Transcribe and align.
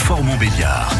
Belfort-Montbéliard. 0.00 0.90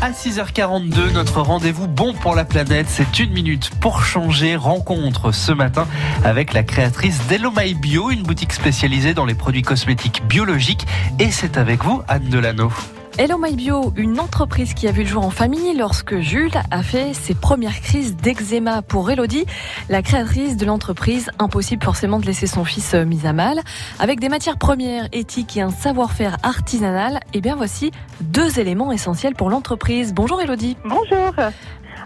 À 0.00 0.10
6h42, 0.10 1.12
notre 1.12 1.40
rendez-vous 1.40 1.86
bon 1.86 2.14
pour 2.14 2.34
la 2.34 2.44
planète, 2.44 2.86
c'est 2.88 3.20
une 3.20 3.30
minute 3.30 3.70
pour 3.80 4.04
changer. 4.04 4.56
Rencontre 4.56 5.30
ce 5.30 5.52
matin 5.52 5.86
avec 6.24 6.52
la 6.52 6.64
créatrice 6.64 7.24
d'Hello 7.28 7.52
My 7.56 7.74
Bio, 7.74 8.10
une 8.10 8.24
boutique 8.24 8.52
spécialisée 8.52 9.14
dans 9.14 9.24
les 9.24 9.34
produits 9.34 9.62
cosmétiques 9.62 10.26
biologiques. 10.26 10.84
Et 11.20 11.30
c'est 11.30 11.58
avec 11.58 11.84
vous, 11.84 12.02
Anne 12.08 12.28
Delano. 12.28 12.72
Hello 13.18 13.36
My 13.36 13.54
Bio, 13.54 13.92
une 13.94 14.18
entreprise 14.20 14.72
qui 14.72 14.88
a 14.88 14.90
vu 14.90 15.02
le 15.02 15.08
jour 15.08 15.22
en 15.22 15.30
famille 15.30 15.76
lorsque 15.76 16.18
Jules 16.20 16.56
a 16.70 16.82
fait 16.82 17.12
ses 17.12 17.34
premières 17.34 17.78
crises 17.82 18.16
d'eczéma 18.16 18.80
pour 18.80 19.10
Elodie, 19.10 19.44
la 19.90 20.00
créatrice 20.00 20.56
de 20.56 20.64
l'entreprise. 20.64 21.30
Impossible 21.38 21.84
forcément 21.84 22.18
de 22.18 22.24
laisser 22.24 22.46
son 22.46 22.64
fils 22.64 22.94
euh, 22.94 23.04
mis 23.04 23.26
à 23.26 23.34
mal. 23.34 23.60
Avec 24.00 24.18
des 24.18 24.30
matières 24.30 24.56
premières 24.56 25.08
éthiques 25.12 25.58
et 25.58 25.60
un 25.60 25.68
savoir-faire 25.68 26.38
artisanal, 26.42 27.20
eh 27.34 27.42
bien 27.42 27.54
voici 27.54 27.90
deux 28.22 28.58
éléments 28.58 28.92
essentiels 28.92 29.34
pour 29.34 29.50
l'entreprise. 29.50 30.14
Bonjour 30.14 30.40
Elodie. 30.40 30.78
Bonjour. 30.82 31.34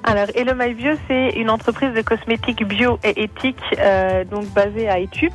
Alors, 0.02 0.27
Hello 0.34 0.55
My 0.56 0.75
Bio, 0.75 0.95
c'est 1.06 1.30
une 1.36 1.50
entreprise 1.50 1.95
de 1.95 2.02
cosmétiques 2.02 2.66
bio 2.66 2.98
et 3.05 3.23
éthiques, 3.23 3.56
euh, 3.78 4.25
donc 4.25 4.47
basée 4.52 4.88
à 4.88 4.98
Etup. 4.98 5.33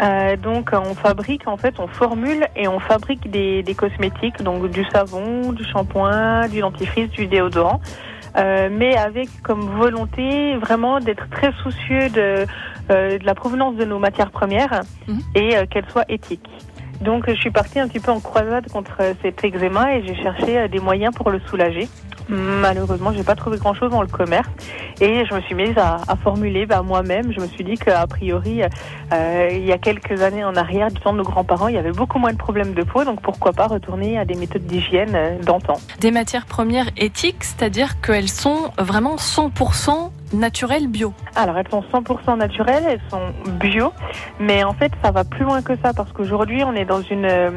Euh, 0.00 0.36
donc 0.36 0.70
on 0.72 0.94
fabrique 0.94 1.46
en 1.46 1.56
fait, 1.56 1.78
on 1.78 1.86
formule 1.86 2.46
et 2.56 2.68
on 2.68 2.78
fabrique 2.78 3.30
des, 3.30 3.64
cosmétiques, 3.76 4.42
donc 4.42 4.70
du 4.70 4.84
savon, 4.86 5.52
du 5.52 5.64
shampoing, 5.64 6.48
du 6.48 6.60
dentifrice, 6.60 7.10
du 7.10 7.26
déodorant, 7.26 7.80
euh, 8.36 8.68
mais 8.70 8.96
avec 8.96 9.28
comme 9.42 9.60
volonté 9.78 10.56
vraiment 10.56 10.98
d'être 11.00 11.28
très 11.30 11.52
soucieux 11.62 12.08
de, 12.10 12.46
euh, 12.90 13.18
de, 13.18 13.24
la 13.24 13.34
provenance 13.34 13.76
de 13.76 13.84
nos 13.84 13.98
matières 13.98 14.30
premières 14.30 14.82
mhm. 15.06 15.20
et 15.34 15.66
qu'elles 15.68 15.88
soient 15.90 16.06
éthiques. 16.08 16.48
Donc 17.00 17.28
je 17.28 17.34
suis 17.34 17.50
partie 17.50 17.80
un 17.80 17.88
petit 17.88 18.00
peu 18.00 18.12
en 18.12 18.20
croisade 18.20 18.70
contre 18.70 18.98
cet 19.22 19.44
eczéma 19.44 19.96
et 19.96 20.06
j'ai 20.06 20.14
cherché 20.22 20.68
des 20.68 20.78
moyens 20.78 21.14
pour 21.14 21.30
le 21.30 21.40
soulager. 21.48 21.88
Malheureusement, 22.28 23.12
j'ai 23.12 23.24
pas 23.24 23.34
trouvé 23.34 23.58
grand 23.58 23.74
chose 23.74 23.90
dans 23.90 24.02
le 24.02 24.08
commerce 24.08 24.48
et 25.00 25.24
je 25.24 25.34
me 25.34 25.40
suis 25.42 25.54
mise 25.54 25.76
à, 25.76 25.98
formuler 26.22 26.66
bah, 26.66 26.82
moi-même. 26.82 27.32
Je 27.32 27.40
me 27.40 27.46
suis 27.46 27.64
dit 27.64 27.76
qu'a 27.76 28.06
priori, 28.06 28.62
euh, 29.12 29.48
il 29.50 29.64
y 29.64 29.72
a 29.72 29.78
quelques 29.78 30.22
années 30.22 30.44
en 30.44 30.54
arrière, 30.54 30.90
du 30.90 31.00
temps 31.00 31.12
de 31.12 31.18
nos 31.18 31.24
grands-parents, 31.24 31.68
il 31.68 31.74
y 31.74 31.78
avait 31.78 31.92
beaucoup 31.92 32.18
moins 32.18 32.32
de 32.32 32.38
problèmes 32.38 32.74
de 32.74 32.82
peau, 32.82 33.04
donc 33.04 33.20
pourquoi 33.20 33.52
pas 33.52 33.66
retourner 33.66 34.18
à 34.18 34.24
des 34.24 34.34
méthodes 34.34 34.66
d'hygiène 34.66 35.14
euh, 35.14 35.38
d'antan. 35.42 35.74
Des 36.00 36.10
matières 36.10 36.46
premières 36.46 36.90
éthiques, 36.96 37.44
c'est-à-dire 37.44 38.00
qu'elles 38.00 38.28
sont 38.28 38.70
vraiment 38.78 39.16
100% 39.16 40.10
naturelles 40.32 40.88
bio 40.88 41.12
Alors 41.36 41.58
elles 41.58 41.68
sont 41.68 41.82
100% 41.92 42.36
naturelles, 42.36 42.84
elles 42.88 43.00
sont 43.10 43.32
bio, 43.60 43.92
mais 44.40 44.64
en 44.64 44.74
fait 44.74 44.92
ça 45.02 45.10
va 45.10 45.24
plus 45.24 45.44
loin 45.44 45.62
que 45.62 45.74
ça 45.82 45.92
parce 45.92 46.12
qu'aujourd'hui 46.12 46.64
on 46.64 46.74
est 46.74 46.84
dans 46.84 47.02
une 47.02 47.26
euh, 47.26 47.50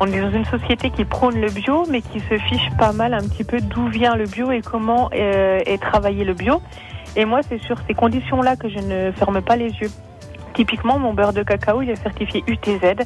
on 0.00 0.06
est 0.06 0.20
dans 0.20 0.30
une 0.30 0.44
société 0.44 0.90
qui 0.90 1.04
prône 1.04 1.40
le 1.40 1.48
bio, 1.50 1.84
mais 1.90 2.02
qui 2.02 2.20
se 2.20 2.38
fiche 2.38 2.70
pas 2.78 2.92
mal 2.92 3.14
un 3.14 3.20
petit 3.20 3.44
peu 3.44 3.60
d'où 3.60 3.88
vient 3.88 4.14
le 4.14 4.24
bio 4.24 4.52
et 4.52 4.60
comment 4.60 5.10
euh, 5.12 5.60
est 5.66 5.80
travaillé 5.80 6.24
le 6.24 6.34
bio. 6.34 6.60
Et 7.16 7.24
moi, 7.24 7.40
c'est 7.42 7.60
sur 7.62 7.76
ces 7.86 7.94
conditions-là 7.94 8.56
que 8.56 8.68
je 8.68 8.78
ne 8.78 9.12
ferme 9.12 9.42
pas 9.42 9.56
les 9.56 9.70
yeux. 9.70 9.90
Typiquement, 10.54 10.98
mon 10.98 11.14
beurre 11.14 11.32
de 11.32 11.42
cacao, 11.42 11.82
il 11.82 11.90
est 11.90 12.02
certifié 12.02 12.44
UTZ. 12.46 13.04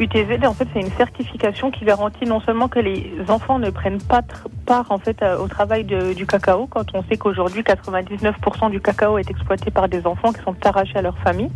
UTZ, 0.00 0.44
en 0.44 0.54
fait, 0.54 0.66
c'est 0.72 0.80
une 0.80 0.90
certification 0.92 1.70
qui 1.70 1.84
garantit 1.84 2.24
non 2.24 2.40
seulement 2.40 2.68
que 2.68 2.80
les 2.80 3.12
enfants 3.28 3.58
ne 3.58 3.70
prennent 3.70 4.02
pas 4.02 4.22
part 4.66 4.90
en 4.90 4.98
fait 4.98 5.22
euh, 5.22 5.38
au 5.38 5.46
travail 5.46 5.84
du 5.84 6.26
cacao, 6.26 6.66
quand 6.66 6.94
on 6.94 7.02
sait 7.04 7.16
qu'aujourd'hui 7.16 7.62
99% 7.62 8.70
du 8.70 8.80
cacao 8.80 9.18
est 9.18 9.30
exploité 9.30 9.70
par 9.70 9.88
des 9.88 10.06
enfants 10.06 10.32
qui 10.32 10.42
sont 10.42 10.56
arrachés 10.64 10.96
à 10.96 11.02
leur 11.02 11.18
famille. 11.18 11.50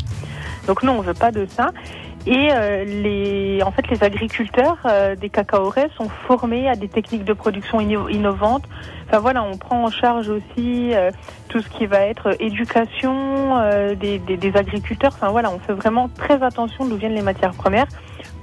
Donc 0.67 0.83
non, 0.83 0.99
on 0.99 1.01
veut 1.01 1.15
pas 1.15 1.33
de 1.33 1.47
ça. 1.47 1.71
Et 2.31 2.51
euh, 2.53 3.61
en 3.65 3.71
fait, 3.71 3.89
les 3.89 4.05
agriculteurs 4.05 4.77
euh, 4.85 5.17
des 5.17 5.31
cacaoraies 5.31 5.89
sont 5.97 6.11
formés 6.11 6.69
à 6.69 6.77
des 6.77 6.89
techniques 6.89 7.25
de 7.25 7.33
production 7.33 7.81
innovantes. 7.81 8.65
Enfin 9.07 9.19
voilà, 9.21 9.43
on 9.43 9.57
prend 9.57 9.85
en 9.85 9.91
charge 9.91 10.29
aussi 10.29 10.93
euh, 10.93 11.11
tout 11.49 11.63
ce 11.63 11.69
qui 11.71 11.87
va 11.87 12.01
être 12.01 12.37
éducation 12.39 13.57
des, 13.99 14.53
agriculteurs. 14.55 15.13
Enfin 15.15 15.31
voilà, 15.31 15.51
on 15.51 15.59
fait 15.59 15.73
vraiment 15.73 16.11
très 16.11 16.43
attention 16.43 16.85
d'où 16.85 16.97
viennent 16.97 17.15
les 17.15 17.23
matières 17.23 17.55
premières 17.55 17.87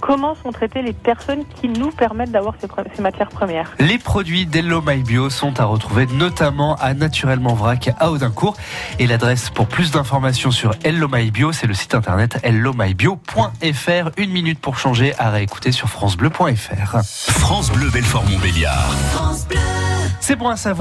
comment 0.06 0.36
sont 0.36 0.52
traitées 0.52 0.82
les 0.84 0.94
personnes 0.94 1.44
qui 1.60 1.68
nous 1.68 1.90
permettent 1.90 2.32
d'avoir 2.32 2.54
ces, 2.62 3.02
matières 3.02 3.30
premières? 3.30 3.72
Les 3.80 3.98
produits 3.98 4.46
d'Hello 4.46 4.84
My 4.86 5.02
Bio 5.02 5.32
sont 5.32 5.60
à 5.60 5.66
retrouver 5.66 6.06
notamment 6.14 6.76
à 6.76 6.94
Naturellement 6.94 7.56
Vrac 7.56 7.90
à 8.00 8.12
Audincourt. 8.12 8.56
Et 9.00 9.08
l'adresse 9.08 9.50
pour 9.50 9.68
plus 9.68 9.92
d'informations 9.92 10.52
sur 10.52 10.76
Hello 10.84 11.08
My 11.12 11.32
Bio, 11.32 11.52
c'est 11.52 11.68
le 11.68 11.74
site 11.74 11.96
internet 11.96 12.40
hellomybio.fr. 12.44 13.75
Une 14.18 14.32
minute 14.32 14.60
pour 14.60 14.78
changer 14.78 15.14
à 15.18 15.30
réécouter 15.30 15.72
sur 15.72 15.90
francebleu.fr. 15.90 16.98
France 17.04 17.72
Bleu 17.72 17.90
Belfort 17.90 18.24
Montbéliard. 18.24 18.96
C'est 20.20 20.36
bon 20.36 20.50
à 20.50 20.58
savoir. 20.58 20.74